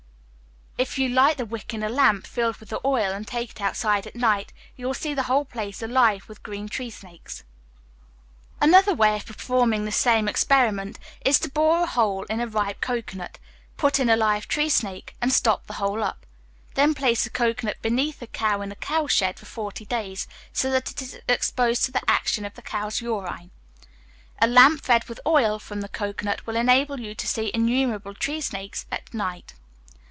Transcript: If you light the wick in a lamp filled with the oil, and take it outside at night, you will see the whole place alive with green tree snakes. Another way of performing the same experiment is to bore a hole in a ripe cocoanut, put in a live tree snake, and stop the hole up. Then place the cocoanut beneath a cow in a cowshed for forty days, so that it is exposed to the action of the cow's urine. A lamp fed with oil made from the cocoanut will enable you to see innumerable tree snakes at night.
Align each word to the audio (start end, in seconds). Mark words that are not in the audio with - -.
If 0.77 0.97
you 0.97 1.09
light 1.09 1.37
the 1.37 1.45
wick 1.45 1.75
in 1.75 1.83
a 1.83 1.89
lamp 1.89 2.25
filled 2.25 2.57
with 2.57 2.69
the 2.69 2.79
oil, 2.83 3.11
and 3.13 3.27
take 3.27 3.51
it 3.51 3.61
outside 3.61 4.07
at 4.07 4.15
night, 4.15 4.51
you 4.75 4.87
will 4.87 4.95
see 4.95 5.13
the 5.13 5.23
whole 5.29 5.45
place 5.45 5.83
alive 5.83 6.27
with 6.27 6.41
green 6.41 6.67
tree 6.67 6.89
snakes. 6.89 7.43
Another 8.59 8.95
way 8.95 9.15
of 9.17 9.27
performing 9.27 9.85
the 9.85 9.91
same 9.91 10.27
experiment 10.27 10.97
is 11.23 11.37
to 11.41 11.51
bore 11.51 11.83
a 11.83 11.85
hole 11.85 12.23
in 12.31 12.39
a 12.39 12.47
ripe 12.47 12.81
cocoanut, 12.81 13.37
put 13.77 13.99
in 13.99 14.09
a 14.09 14.15
live 14.15 14.47
tree 14.47 14.69
snake, 14.69 15.13
and 15.21 15.31
stop 15.31 15.67
the 15.67 15.73
hole 15.73 16.03
up. 16.03 16.25
Then 16.73 16.95
place 16.95 17.25
the 17.25 17.29
cocoanut 17.29 17.79
beneath 17.83 18.19
a 18.23 18.27
cow 18.27 18.61
in 18.61 18.71
a 18.71 18.75
cowshed 18.75 19.37
for 19.37 19.45
forty 19.45 19.85
days, 19.85 20.27
so 20.51 20.71
that 20.71 20.89
it 20.89 20.99
is 20.99 21.19
exposed 21.29 21.85
to 21.85 21.91
the 21.91 22.01
action 22.09 22.43
of 22.43 22.55
the 22.55 22.63
cow's 22.63 23.01
urine. 23.01 23.51
A 24.41 24.47
lamp 24.47 24.81
fed 24.81 25.03
with 25.07 25.19
oil 25.27 25.53
made 25.57 25.61
from 25.61 25.81
the 25.81 25.89
cocoanut 25.89 26.47
will 26.47 26.55
enable 26.55 26.99
you 26.99 27.13
to 27.13 27.27
see 27.27 27.51
innumerable 27.53 28.15
tree 28.15 28.41
snakes 28.41 28.87
at 28.91 29.13
night. 29.13 29.53